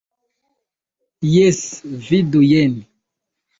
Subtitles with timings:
[1.35, 1.61] Jes,
[2.09, 2.77] vidu jen.